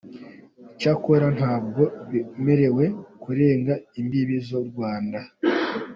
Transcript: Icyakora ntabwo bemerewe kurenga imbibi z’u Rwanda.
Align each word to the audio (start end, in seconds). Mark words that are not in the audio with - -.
Icyakora 0.71 1.27
ntabwo 1.37 1.81
bemerewe 2.09 2.85
kurenga 3.23 3.73
imbibi 3.99 4.35
z’u 4.47 4.61
Rwanda. 4.69 5.19